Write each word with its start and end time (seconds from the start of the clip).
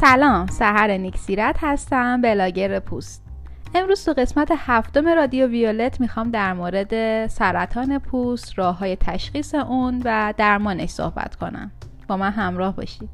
سلام 0.00 0.46
سهر 0.46 0.90
نیکسیرت 0.90 1.56
هستم 1.60 2.20
بلاگر 2.20 2.80
پوست. 2.80 3.24
امروز 3.74 4.04
تو 4.04 4.12
قسمت 4.12 4.52
هفتم 4.56 5.08
رادیو 5.08 5.46
ویولت 5.46 6.00
می‌خوام 6.00 6.30
در 6.30 6.52
مورد 6.52 7.26
سرطان 7.26 7.98
پوست 7.98 8.58
راه 8.58 8.78
های 8.78 8.96
تشخیص 8.96 9.54
اون 9.54 10.02
و 10.04 10.34
درمانش 10.36 10.88
صحبت 10.88 11.36
کنم. 11.36 11.72
با 12.08 12.16
من 12.16 12.30
همراه 12.30 12.76
باشید. 12.76 13.08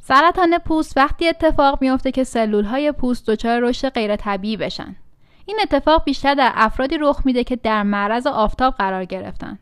سرطان 0.00 0.58
پوست 0.58 0.96
وقتی 0.96 1.28
اتفاق 1.28 1.78
میافته 1.80 2.10
که 2.12 2.24
سلول 2.24 2.64
های 2.64 2.92
پوست 2.92 3.30
دچار 3.30 3.60
رشد 3.60 3.88
غیر 3.88 4.16
طبیعی 4.16 4.56
بشن. 4.56 4.96
این 5.46 5.58
اتفاق 5.62 6.04
بیشتر 6.04 6.34
در 6.34 6.52
افرادی 6.54 6.98
رخ 7.00 7.22
میده 7.24 7.44
که 7.44 7.56
در 7.56 7.82
معرض 7.82 8.26
آفتاب 8.26 8.74
قرار 8.74 9.04
گرفتن. 9.04 9.58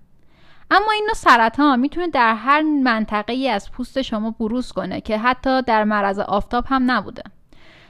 اما 0.70 0.92
این 0.92 1.04
نوع 1.06 1.14
سرطان 1.14 1.80
می‌تونه 1.80 2.08
در 2.08 2.34
هر 2.34 2.62
منطقه 2.62 3.32
ای 3.32 3.48
از 3.48 3.72
پوست 3.72 4.02
شما 4.02 4.30
بروز 4.30 4.72
کنه 4.72 5.00
که 5.00 5.18
حتی 5.18 5.62
در 5.62 5.84
معرض 5.84 6.18
آفتاب 6.18 6.64
هم 6.68 6.90
نبوده. 6.90 7.22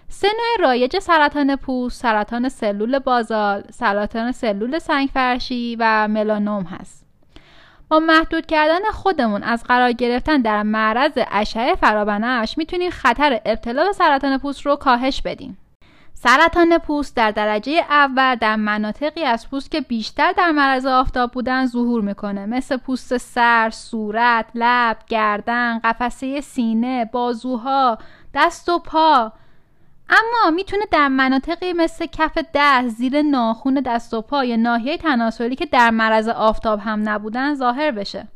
سه 0.08 0.28
نوع 0.28 0.68
رایج 0.68 0.98
سرطان 0.98 1.56
پوست 1.56 2.02
سرطان 2.02 2.48
سلول 2.48 2.98
بازال 2.98 3.64
سرطان 3.70 4.32
سلول 4.32 4.78
سنگفرشی 4.78 5.76
و 5.80 6.08
ملانوم 6.08 6.62
هست. 6.62 7.06
با 7.88 8.00
محدود 8.00 8.46
کردن 8.46 8.90
خودمون 8.92 9.42
از 9.42 9.64
قرار 9.64 9.92
گرفتن 9.92 10.40
در 10.42 10.62
معرض 10.62 11.12
اشعه 11.30 11.74
فرابنفش 11.74 12.58
می‌تونیم 12.58 12.90
خطر 12.90 13.40
ابتلا 13.44 13.84
به 13.84 13.92
سرطان 13.92 14.38
پوست 14.38 14.66
رو 14.66 14.76
کاهش 14.76 15.22
بدیم. 15.22 15.58
سرطان 16.18 16.78
پوست 16.78 17.16
در 17.16 17.30
درجه 17.30 17.84
اول 17.90 18.34
در 18.34 18.56
مناطقی 18.56 19.24
از 19.24 19.50
پوست 19.50 19.70
که 19.70 19.80
بیشتر 19.80 20.32
در 20.32 20.50
معرض 20.50 20.86
آفتاب 20.86 21.32
بودن 21.32 21.66
ظهور 21.66 22.00
می‌کنه. 22.02 22.46
مثل 22.46 22.76
پوست 22.76 23.16
سر، 23.16 23.70
صورت، 23.70 24.46
لب، 24.54 24.96
گردن، 25.06 25.78
قفسه 25.78 26.40
سینه، 26.40 27.04
بازوها، 27.04 27.98
دست 28.34 28.68
و 28.68 28.78
پا. 28.78 29.32
اما 30.08 30.50
می‌تونه 30.50 30.84
در 30.90 31.08
مناطقی 31.08 31.72
مثل 31.72 32.06
کف 32.06 32.38
دست، 32.54 32.88
زیر 32.88 33.22
ناخون 33.22 33.74
دست 33.74 34.14
و 34.14 34.22
پا 34.22 34.44
یا 34.44 34.56
ناحیه 34.56 34.98
تناسلی 34.98 35.56
که 35.56 35.66
در 35.66 35.90
معرض 35.90 36.28
آفتاب 36.28 36.80
هم 36.80 37.08
نبودن 37.08 37.54
ظاهر 37.54 37.90
بشه. 37.90 38.28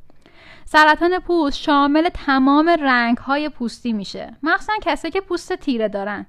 سرطان 0.65 1.19
پوست 1.19 1.59
شامل 1.59 2.09
تمام 2.09 2.69
رنگ 2.69 3.17
های 3.19 3.49
پوستی 3.49 3.93
میشه. 3.93 4.37
مخصوصا 4.43 4.73
کسایی 4.83 5.13
که 5.13 5.21
پوست 5.21 5.53
تیره 5.53 5.89
دارن. 5.89 6.27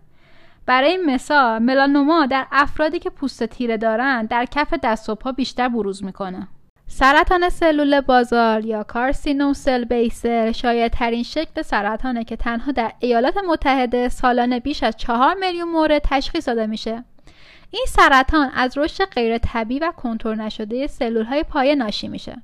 برای 0.72 0.98
مثال 0.98 1.60
ملانوما 1.60 2.26
در 2.26 2.48
افرادی 2.52 3.00
که 3.00 3.10
پوست 3.10 3.44
تیره 3.44 3.78
دارند 3.78 4.30
در 4.30 4.46
کف 4.46 4.74
دست 4.84 5.10
و 5.10 5.16
پا 5.16 5.32
بیشتر 5.32 5.70
بروز 5.70 6.04
می‌کنه. 6.04 6.48
سرطان 6.88 7.50
سلول 7.50 8.02
بازار 8.02 8.66
یا 8.66 8.84
کارسینوم 8.84 9.54
سل 9.54 9.84
بیسر 9.84 10.52
شاید 10.52 10.92
ترین 10.92 11.24
شکل 11.24 11.62
سرطانه 11.62 12.24
که 12.24 12.36
تنها 12.36 12.72
در 12.72 12.92
ایالات 13.00 13.38
متحده 13.48 14.10
سالانه 14.10 14.60
بیش 14.60 14.84
از 14.84 14.98
چهار 14.98 15.34
میلیون 15.34 15.70
مورد 15.70 16.02
تشخیص 16.06 16.48
داده 16.48 16.68
میشه. 16.68 17.04
این 17.72 17.86
سرطان 17.88 18.50
از 18.56 18.78
رشد 18.78 19.06
غیر 19.06 19.38
طبیعی 19.38 19.80
و 19.80 19.92
کنترل 19.92 20.42
نشده 20.42 20.88
سلول 20.88 21.26
های 21.26 21.44
پایه 21.44 21.76
ناشی 21.76 22.08
میشه. 22.08 22.38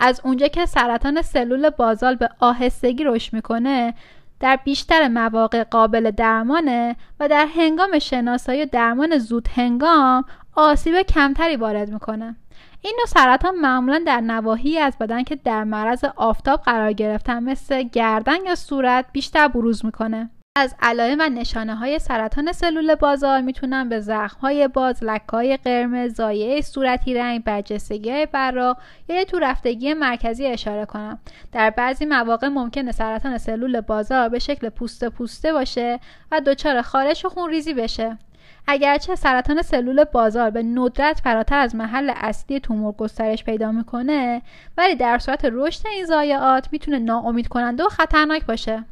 از 0.00 0.20
اونجا 0.24 0.48
که 0.48 0.66
سرطان 0.66 1.22
سلول 1.22 1.70
بازال 1.70 2.14
به 2.14 2.28
آهستگی 2.40 3.04
رشد 3.04 3.32
می‌کنه 3.32 3.94
در 4.40 4.58
بیشتر 4.64 5.08
مواقع 5.08 5.64
قابل 5.64 6.10
درمانه 6.10 6.96
و 7.20 7.28
در 7.28 7.46
هنگام 7.56 7.98
شناسایی 7.98 8.66
درمان 8.66 9.18
زود 9.18 9.48
هنگام 9.54 10.24
آسیب 10.56 11.02
کمتری 11.02 11.56
وارد 11.56 11.92
می‌کنه. 11.92 12.36
این 12.82 12.94
نوع 12.98 13.06
سرطان 13.06 13.54
معمولا 13.54 14.02
در 14.06 14.20
نواحی 14.20 14.78
از 14.78 14.98
بدن 14.98 15.22
که 15.22 15.36
در 15.36 15.64
معرض 15.64 16.04
آفتاب 16.16 16.60
قرار 16.60 16.92
گرفتن 16.92 17.42
مثل 17.42 17.82
گردن 17.82 18.44
یا 18.46 18.54
صورت 18.54 19.04
بیشتر 19.12 19.48
بروز 19.48 19.84
می‌کنه. 19.84 20.30
از 20.56 20.74
علائم 20.82 21.16
و 21.20 21.28
نشانه 21.28 21.74
های 21.74 21.98
سرطان 21.98 22.52
سلول 22.52 22.94
بازار 22.94 23.40
می‌تونن 23.40 23.88
به 23.88 24.00
زخم 24.00 24.40
های 24.40 24.68
باز، 24.68 25.04
لکه 25.04 25.24
های 25.32 25.56
قرمز، 25.56 26.14
زایه 26.14 26.60
صورتی 26.60 27.14
رنگ، 27.14 27.44
برجستگی 27.44 28.10
های 28.10 28.26
برا 28.26 28.76
یا 29.08 29.24
تو 29.24 29.38
رفتگی 29.38 29.94
مرکزی 29.94 30.46
اشاره 30.46 30.84
کنم. 30.84 31.18
در 31.52 31.70
بعضی 31.70 32.04
مواقع 32.04 32.48
ممکنه 32.48 32.92
سرطان 32.92 33.38
سلول 33.38 33.80
بازار 33.80 34.28
به 34.28 34.38
شکل 34.38 34.68
پوسته 34.68 35.08
پوسته 35.08 35.52
باشه 35.52 36.00
و 36.32 36.40
دچار 36.40 36.82
خارش 36.82 37.24
و 37.24 37.28
خونریزی 37.28 37.74
بشه. 37.74 38.18
اگرچه 38.66 39.14
سرطان 39.14 39.62
سلول 39.62 40.04
بازار 40.04 40.50
به 40.50 40.62
ندرت 40.62 41.20
فراتر 41.20 41.58
از 41.58 41.74
محل 41.74 42.12
اصلی 42.16 42.60
تومور 42.60 42.92
گسترش 42.92 43.44
پیدا 43.44 43.72
می‌کنه 43.72 44.42
ولی 44.76 44.94
در 44.94 45.18
صورت 45.18 45.44
رشد 45.52 45.86
این 45.86 46.04
ضایعات 46.04 46.68
می‌تونه 46.72 46.98
ناامید 46.98 47.48
کننده 47.48 47.84
و 47.84 47.88
خطرناک 47.88 48.46
باشه 48.46 48.84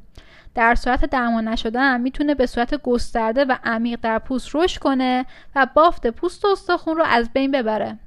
در 0.59 0.75
صورت 0.75 1.05
درمان 1.05 1.49
نشدن 1.49 2.01
می‌تونه 2.01 2.35
به 2.35 2.47
صورت 2.47 2.83
گسترده 2.83 3.45
و 3.45 3.57
عمیق 3.65 3.99
در 4.03 4.19
پوست 4.19 4.51
رشد 4.55 4.81
کنه 4.81 5.27
و 5.57 5.67
بافت 5.75 6.07
پوست 6.07 6.45
و 6.45 6.49
استخون 6.49 6.97
رو 6.97 7.05
از 7.05 7.33
بین 7.33 7.51
ببره. 7.51 7.99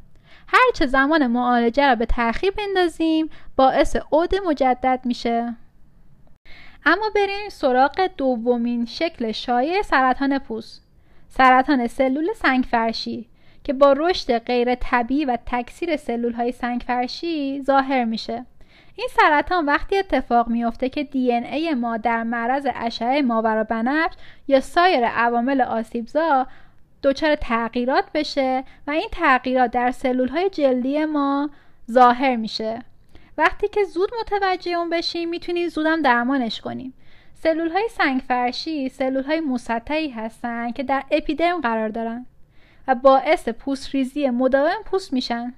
هرچه 0.48 0.86
زمان 0.86 1.28
معالجه 1.28 1.90
رو 1.90 1.96
به 1.96 2.06
تأخیر 2.06 2.52
بندازیم 2.52 3.30
باعث 3.56 3.96
عود 4.12 4.36
مجدد 4.36 5.00
میشه. 5.04 5.56
اما 6.86 7.06
بریم 7.16 7.50
سراغ 7.50 8.10
دومین 8.18 8.86
شکل 8.86 9.32
شایع 9.32 9.82
سرطان 9.82 10.40
پوست. 10.40 10.84
سرطان 11.30 11.88
سلول 11.88 12.34
سنگفرشی 12.36 13.30
که 13.64 13.74
با 13.74 13.94
رشد 13.94 14.40
غیر 14.40 14.76
طبیعی 14.76 15.26
و 15.26 15.38
تکثیر 15.46 15.98
سلول 15.98 16.34
های 16.34 16.52
سنگفرشی 16.52 17.62
ظاهر 17.64 18.06
میشه. 18.06 18.46
این 19.02 19.10
سرطان 19.12 19.66
وقتی 19.66 19.98
اتفاق 19.98 20.48
میافته 20.48 20.90
که 20.90 21.04
دی 21.04 21.32
ای 21.34 21.74
ما 21.74 21.98
در 21.98 22.24
معرض 22.24 22.68
اشعه 22.76 23.22
ماورا 23.22 23.64
بنفش 23.64 24.16
یا 24.48 24.60
سایر 24.60 25.06
عوامل 25.06 25.62
آسیبزا 25.62 26.48
دچار 27.04 27.36
تغییرات 27.36 28.06
بشه 28.14 28.64
و 28.88 28.92
این 28.92 29.10
تغییرات 29.12 29.72
در 29.72 29.92
سلول 29.92 30.28
های 30.28 30.50
جلدی 30.50 31.06
ما 31.06 31.50
ظاهر 31.92 32.36
میشه. 32.36 32.84
وقتی 33.38 33.68
که 33.68 33.84
زود 33.84 34.10
متوجه 34.20 34.72
اون 34.72 34.90
بشیم 34.90 35.30
می‌تونیم 35.30 35.70
زودم 35.70 36.02
درمانش 36.02 36.62
کنیم. 36.62 36.94
سلول 37.34 37.72
های 37.72 37.90
سنگفرشی 37.92 38.90
سلول 38.90 39.24
های 39.24 39.40
مسطحی 39.40 40.10
هستن 40.10 40.72
که 40.72 40.84
در 40.84 41.04
اپیدرم 41.12 41.62
قرار 41.62 41.90
دارن 41.90 42.26
و 42.88 42.96
باعث 42.96 43.50
پوست 43.50 43.96
ریزی 43.96 44.30
مداوم 44.30 44.84
پوست 44.86 45.14
میشن. 45.14 45.54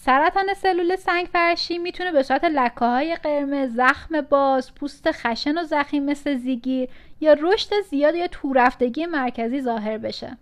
سرطان 0.00 0.54
سلول 0.54 0.96
سنگ 0.96 1.26
فرشی 1.32 1.78
می‌تونه 1.78 2.12
به 2.12 2.22
صورت 2.22 2.44
لکه 2.44 2.84
های 2.84 3.16
قرمز، 3.16 3.74
زخم 3.74 4.20
باز، 4.20 4.74
پوست 4.74 5.10
خشن 5.10 5.58
و 5.58 5.64
زخیم 5.64 6.04
مثل 6.04 6.36
زیگی 6.36 6.88
یا 7.20 7.36
رشد 7.40 7.70
زیاد 7.90 8.14
یا 8.14 8.26
تورفتگی 8.26 9.06
مرکزی 9.06 9.60
ظاهر 9.60 9.98
بشه. 9.98 10.36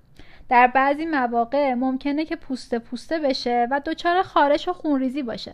در 0.49 0.67
بعضی 0.67 1.07
مواقع 1.07 1.75
ممکنه 1.75 2.25
که 2.25 2.37
پوسته 2.37 2.79
پوسته 2.79 3.19
بشه 3.19 3.69
و 3.71 3.81
دچار 3.87 4.23
خارش 4.23 4.69
و 4.69 4.73
خونریزی 4.73 5.23
باشه. 5.23 5.53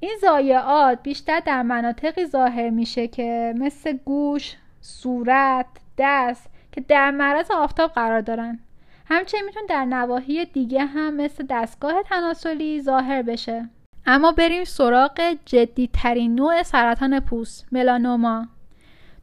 این 0.00 0.12
ضایعات 0.20 1.02
بیشتر 1.02 1.40
در 1.40 1.62
مناطقی 1.62 2.26
ظاهر 2.26 2.70
میشه 2.70 3.08
که 3.08 3.54
مثل 3.56 3.92
گوش، 4.04 4.56
صورت، 4.80 5.66
دست 5.98 6.50
که 6.72 6.80
در 6.80 7.10
معرض 7.10 7.50
آفتاب 7.50 7.92
قرار 7.92 8.20
دارن. 8.20 8.58
همچنین 9.06 9.44
می‌تونه 9.44 9.66
در 9.66 9.84
نواحی 9.84 10.44
دیگه 10.44 10.84
هم 10.84 11.14
مثل 11.14 11.46
دستگاه 11.50 12.02
تناسلی 12.02 12.82
ظاهر 12.82 13.22
بشه. 13.22 13.68
اما 14.06 14.32
بریم 14.32 14.64
سراغ 14.64 15.36
جدی 15.44 15.90
ترین 15.92 16.34
نوع 16.34 16.62
سرطان 16.62 17.20
پوست 17.20 17.66
ملانوما. 17.72 18.46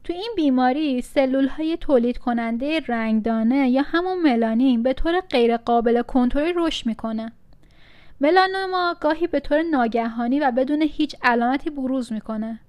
تو 0.04 0.12
این 0.12 0.32
بیماری 0.36 1.02
سلول 1.02 1.48
های 1.48 1.76
تولید 1.76 2.18
کننده 2.18 2.80
رنگدانه 2.88 3.70
یا 3.70 3.82
همون 3.82 4.22
ملانین 4.22 4.82
به 4.82 4.92
طور 4.92 5.20
غیر 5.20 5.56
قابل 5.56 6.02
کنترل 6.02 6.52
رشد 6.56 6.86
می‌کنه. 6.86 7.32
ملانوما 8.20 8.96
گاهی 9.00 9.26
به 9.26 9.40
طور 9.40 9.62
ناگهانی 9.62 10.40
و 10.40 10.50
بدون 10.50 10.82
هیچ 10.82 11.16
علامتی 11.22 11.70
بروز 11.70 12.12
می‌کنه. 12.12 12.60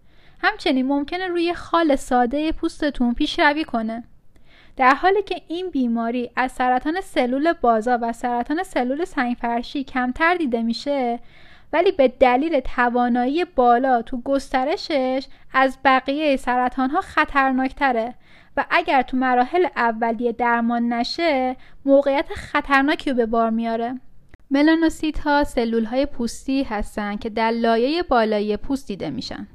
همچنین 0.41 0.87
ممکنه 0.87 1.27
روی 1.27 1.53
خال 1.53 1.95
ساده 1.95 2.51
پوستتون 2.51 3.13
پیشروی 3.13 3.63
کنه. 3.63 4.03
در 4.77 4.93
حالی 4.95 5.21
که 5.23 5.41
این 5.47 5.69
بیماری 5.69 6.29
از 6.35 6.51
سرطان 6.51 7.01
سلول 7.01 7.53
بازا 7.53 7.99
و 8.01 8.13
سرطان 8.13 8.63
سلول 8.63 9.05
سنگفرشی 9.05 9.83
کمتر 9.83 10.35
دیده 10.35 10.61
میشه 10.61 11.19
ولی 11.73 11.91
به 11.91 12.07
دلیل 12.07 12.59
توانایی 12.59 13.45
بالا 13.45 14.01
تو 14.01 14.21
گسترشش 14.21 15.27
از 15.53 15.77
بقیه 15.85 16.37
سرطان 16.37 16.89
ها 16.89 17.01
خطرناکتره 17.01 18.13
و 18.57 18.65
اگر 18.69 19.01
تو 19.01 19.17
مراحل 19.17 19.65
اولیه 19.75 20.31
درمان 20.31 20.93
نشه 20.93 21.55
موقعیت 21.85 22.33
خطرناکی 22.33 23.09
رو 23.09 23.15
به 23.15 23.25
بار 23.25 23.49
میاره. 23.49 23.99
ملانوسیت 24.51 25.19
ها 25.19 25.43
سلول 25.43 25.85
های 25.85 26.05
پوستی 26.05 26.63
هستند 26.63 27.19
که 27.19 27.29
در 27.29 27.51
لایه 27.51 28.03
بالایی 28.03 28.57
پوست 28.57 28.87
دیده 28.87 29.09
میشن. 29.09 29.47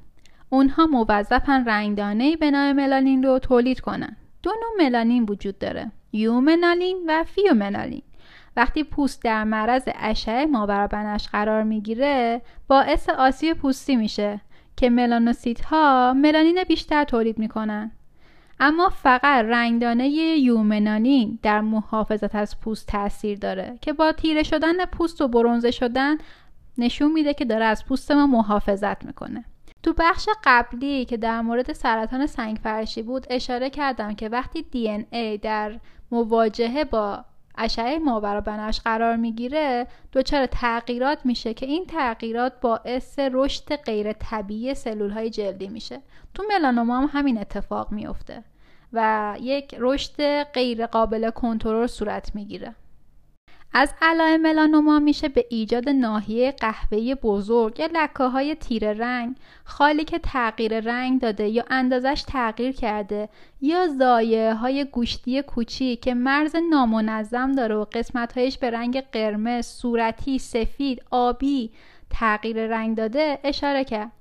اونها 0.50 0.87
موظفن 0.87 1.64
رنگدانه 1.64 2.37
به 2.37 2.50
نام 2.50 2.73
ملانین 2.73 3.23
رو 3.23 3.38
تولید 3.38 3.81
کنن. 3.81 4.17
دو 4.43 4.50
نوع 4.50 4.87
ملانین 4.87 5.26
وجود 5.29 5.58
داره. 5.58 5.93
یوملانین 6.12 7.05
و 7.06 7.25
فئوملانین. 7.25 8.03
وقتی 8.56 8.85
پوست 8.85 9.23
در 9.23 9.44
معرض 9.44 9.88
اشعه 9.94 10.46
ماورابنفش 10.47 11.29
قرار 11.29 11.62
می‌گیره 11.62 12.43
باعث 12.69 13.08
آسیب 13.08 13.56
پوستی 13.56 13.96
میشه 13.96 14.40
که 14.76 14.90
ملانوسیت 14.90 15.64
ها 15.64 16.14
ملانین 16.17 16.64
بیشتر 16.64 17.05
تولید 17.05 17.38
می‌کنن. 17.38 17.90
اما 18.61 18.88
فقط 18.88 19.44
رنگدانه 19.44 20.08
یوملانین 20.09 21.39
در 21.43 21.61
محافظت 21.61 22.35
از 22.35 22.61
پوست 22.61 22.88
تاثیر 22.88 23.38
داره 23.38 23.79
که 23.81 23.93
با 23.93 24.12
تیره 24.12 24.43
شدن 24.43 24.85
پوست 24.85 25.20
و 25.20 25.29
برونزه 25.29 25.70
شدن 25.70 26.17
نشون 26.79 27.12
میده 27.12 27.35
که 27.35 27.44
داره 27.44 27.64
از 27.64 27.87
پوست 27.87 28.12
ما 28.12 28.26
محافظت 28.26 29.05
می‌کنه. 29.05 29.44
تو 29.83 29.95
بخش 29.99 30.29
قبلی 30.45 31.05
که 31.05 31.17
در 31.17 31.41
مورد 31.41 31.73
سرطان 31.73 32.27
سنگ 32.27 32.59
فرشی 32.63 33.03
بود 33.03 33.27
اشاره 33.31 33.71
کردم 33.71 34.15
که 34.15 34.29
وقتی 34.29 34.63
دی 34.63 35.07
ای 35.11 35.39
در 35.39 35.81
مواجهه 36.11 36.85
با 36.85 37.25
اشعه 37.59 37.99
ماورا 37.99 38.41
بنفش 38.41 38.81
قرار 38.81 39.17
می‌گیره 39.17 39.87
دچار 40.13 40.47
تغییرات 40.47 41.19
میشه 41.25 41.55
که 41.55 41.67
این 41.67 41.87
تغییرات 41.87 42.61
باعث 42.61 43.19
رشد 43.19 43.77
غیر 43.77 44.13
طبیعی 44.13 44.75
سلول 44.75 45.11
های 45.11 45.31
جلدی 45.31 45.69
میشه. 45.69 46.01
تو 46.35 46.43
ملانوما 46.49 46.99
هم 46.99 47.11
همین 47.13 47.39
اتفاق 47.39 47.93
میفته 47.93 48.45
و 48.93 49.37
یک 49.41 49.75
رشد 49.79 50.43
غیر 50.43 50.87
قابل 50.87 51.31
کنترل 51.31 51.87
صورت 51.87 52.35
می‌گیره. 52.35 52.75
از 53.73 53.94
علائم 54.03 54.41
ملانوما 54.41 54.99
میشه 54.99 55.29
به 55.29 55.47
ایجاد 55.50 55.88
ناحیه 55.88 56.53
قهوه‌ای 56.53 57.15
بزرگ 57.15 57.81
یا 57.81 57.88
لکه 57.93 58.25
های 58.25 58.55
تیره 58.55 58.93
رنگ 58.93 59.37
خالی 59.65 60.05
که 60.05 60.19
تغییر 60.19 60.81
رنگ 60.81 61.20
داده 61.20 61.49
یا 61.49 61.65
اندازش 61.70 62.25
تغییر 62.29 62.73
کرده 62.73 63.29
یا 63.61 63.88
زایه 63.88 64.55
های 64.55 64.85
گوشتی 64.85 65.43
کوچیک 65.43 66.00
که 66.00 66.15
مرز 66.15 66.56
نامنظم 66.70 67.53
داره 67.53 67.75
و 67.75 67.85
قسمت 67.85 68.59
به 68.59 68.70
رنگ 68.70 69.00
قرمز، 69.00 69.67
صورتی، 69.67 70.38
سفید، 70.38 71.03
آبی 71.11 71.71
تغییر 72.11 72.67
رنگ 72.67 72.97
داده 72.97 73.38
اشاره 73.44 73.85
کرد. 73.85 74.12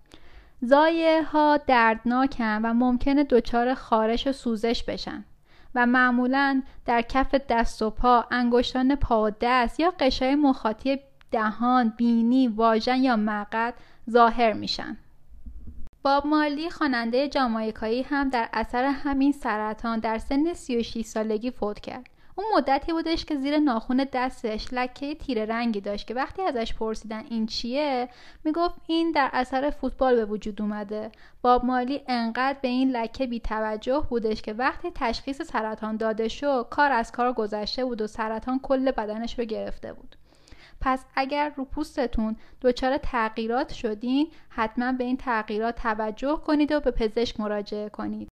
زایه 0.61 1.23
ها 1.23 1.57
دردناکن 1.67 2.61
و 2.63 2.73
ممکنه 2.73 3.23
دچار 3.23 3.73
خارش 3.73 4.27
و 4.27 4.31
سوزش 4.31 4.83
بشن. 4.83 5.25
و 5.75 5.85
معمولا 5.85 6.63
در 6.85 7.01
کف 7.01 7.35
دست 7.35 7.81
و 7.81 7.89
پا، 7.89 8.25
انگشتان 8.31 8.95
پا 8.95 9.23
و 9.23 9.31
دست 9.41 9.79
یا 9.79 9.93
قشای 9.99 10.35
مخاطی 10.35 10.99
دهان، 11.31 11.93
بینی، 11.97 12.47
واژن 12.47 13.03
یا 13.03 13.15
مقد 13.15 13.73
ظاهر 14.09 14.53
میشن. 14.53 14.97
باب 16.03 16.27
مالی 16.27 16.69
خواننده 16.69 17.27
جامایکایی 17.27 18.01
هم 18.01 18.29
در 18.29 18.49
اثر 18.53 18.83
همین 18.83 19.31
سرطان 19.31 19.99
در 19.99 20.17
سن 20.17 20.53
36 20.53 21.01
سالگی 21.01 21.51
فوت 21.51 21.79
کرد. 21.79 22.09
اون 22.37 22.47
مدتی 22.55 22.93
بودش 22.93 23.25
که 23.25 23.35
زیر 23.35 23.57
ناخون 23.57 24.07
دستش 24.13 24.67
لکه 24.71 25.15
تیره 25.15 25.45
رنگی 25.45 25.81
داشت 25.81 26.07
که 26.07 26.13
وقتی 26.13 26.41
ازش 26.41 26.73
پرسیدن 26.73 27.23
این 27.29 27.45
چیه 27.45 28.09
می‌گفت 28.43 28.75
این 28.87 29.11
در 29.11 29.29
اثر 29.33 29.69
فوتبال 29.69 30.15
به 30.15 30.25
وجود 30.25 30.61
اومده. 30.61 31.11
باب 31.41 31.65
مالی 31.65 32.01
انقدر 32.07 32.57
به 32.61 32.67
این 32.67 32.91
لکه 32.91 33.27
بی 33.27 33.39
توجه 33.39 34.05
بودش 34.09 34.41
که 34.41 34.53
وقتی 34.53 34.91
تشخیص 34.95 35.41
سرطان 35.41 35.97
داده 35.97 36.27
شد 36.27 36.67
کار 36.69 36.91
از 36.91 37.11
کار 37.11 37.33
گذشته 37.33 37.85
بود 37.85 38.01
و 38.01 38.07
سرطان 38.07 38.59
کل 38.59 38.91
بدنش 38.91 39.39
رو 39.39 39.45
گرفته 39.45 39.93
بود. 39.93 40.15
پس 40.81 41.05
اگر 41.15 41.51
رو 41.55 41.65
پوستتون 41.65 42.35
دچار 42.61 42.97
تغییرات 42.97 43.73
شدین 43.73 44.27
حتما 44.49 44.91
به 44.91 45.03
این 45.03 45.17
تغییرات 45.17 45.75
توجه 45.75 46.41
کنید 46.45 46.71
و 46.71 46.79
به 46.79 46.91
پزشک 46.91 47.39
مراجعه 47.39 47.89
کنید. 47.89 48.29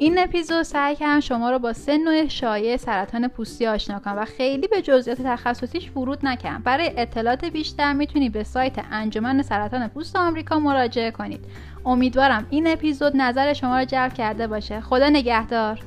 این 0.00 0.18
اپیزود 0.18 0.62
سعی 0.62 0.96
کردم 0.96 1.20
شما 1.20 1.50
رو 1.50 1.58
با 1.58 1.72
سه 1.72 1.98
نوع 1.98 2.28
شایع 2.28 2.76
سرطان 2.76 3.28
پوستی 3.28 3.66
آشنا 3.66 3.98
کنم 3.98 4.18
و 4.18 4.24
خیلی 4.24 4.68
به 4.68 4.82
جزئیات 4.82 5.22
تخصصیش 5.22 5.90
ورود 5.96 6.18
نکنم 6.22 6.62
برای 6.64 6.90
اطلاعات 6.96 7.44
بیشتر 7.44 7.92
می‌تونید 7.92 8.32
به 8.32 8.44
سایت 8.44 8.78
انجمن 8.90 9.42
سرطان 9.42 9.88
پوست 9.88 10.16
آمریکا 10.16 10.58
مراجعه 10.58 11.10
کنید. 11.10 11.44
امیدوارم 11.84 12.46
این 12.50 12.66
اپیزود 12.66 13.12
نظر 13.16 13.52
شما 13.52 13.78
رو 13.78 13.84
جلب 13.84 14.14
کرده 14.14 14.46
باشه. 14.46 14.80
خدا 14.80 15.08
نگهدار. 15.08 15.80